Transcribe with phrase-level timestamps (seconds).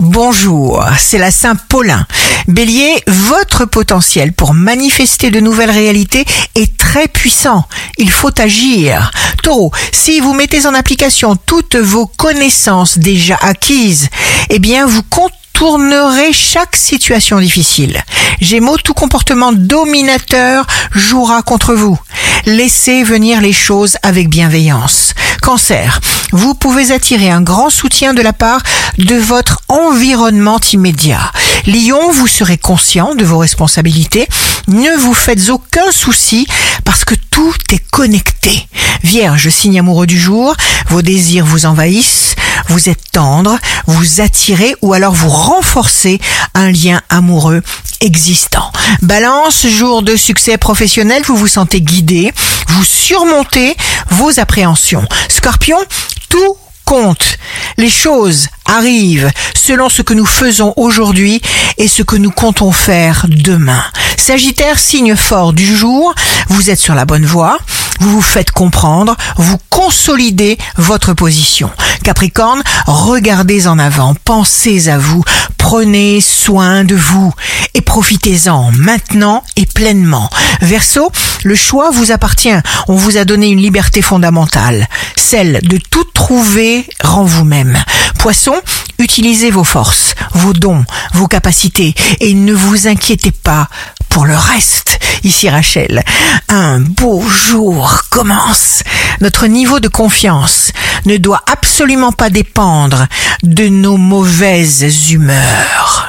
[0.00, 2.06] Bonjour, c'est la Saint-Paulin.
[2.46, 6.24] Bélier, votre potentiel pour manifester de nouvelles réalités
[6.54, 7.64] est très puissant.
[7.96, 9.10] Il faut agir.
[9.42, 14.08] Taureau, si vous mettez en application toutes vos connaissances déjà acquises,
[14.50, 18.00] eh bien vous contournerez chaque situation difficile.
[18.40, 21.98] Gémeaux, tout comportement dominateur jouera contre vous.
[22.46, 25.14] Laissez venir les choses avec bienveillance.
[25.42, 26.00] Cancer,
[26.32, 28.62] vous pouvez attirer un grand soutien de la part
[28.98, 31.32] de votre environnement immédiat.
[31.66, 34.28] Lion, vous serez conscient de vos responsabilités.
[34.66, 36.46] Ne vous faites aucun souci
[36.84, 38.68] parce que tout est connecté.
[39.02, 40.54] Vierge, signe amoureux du jour,
[40.88, 42.34] vos désirs vous envahissent,
[42.68, 46.20] vous êtes tendre, vous attirez ou alors vous renforcez
[46.54, 47.62] un lien amoureux
[48.00, 48.72] existant.
[49.02, 52.32] Balance, jour de succès professionnel, vous vous sentez guidé,
[52.68, 53.76] vous surmontez
[54.10, 55.06] vos appréhensions.
[55.28, 55.78] Scorpion,
[56.28, 57.38] tout compte.
[57.78, 61.40] Les choses arrivent selon ce que nous faisons aujourd'hui
[61.76, 63.84] et ce que nous comptons faire demain.
[64.16, 66.12] Sagittaire, signe fort du jour,
[66.48, 67.56] vous êtes sur la bonne voie,
[68.00, 71.70] vous vous faites comprendre, vous consolidez votre position.
[72.02, 75.22] Capricorne, regardez en avant, pensez à vous,
[75.56, 77.32] prenez soin de vous
[77.78, 80.28] et profitez-en maintenant et pleinement.
[80.60, 81.12] Verseau,
[81.44, 82.58] le choix vous appartient.
[82.88, 87.78] On vous a donné une liberté fondamentale, celle de tout trouver rend vous-même.
[88.18, 88.56] Poisson,
[88.98, 93.68] utilisez vos forces, vos dons, vos capacités et ne vous inquiétez pas
[94.08, 94.98] pour le reste.
[95.22, 96.02] Ici Rachel,
[96.48, 98.82] un beau jour commence.
[99.20, 100.72] Notre niveau de confiance
[101.06, 103.06] ne doit absolument pas dépendre
[103.44, 106.07] de nos mauvaises humeurs.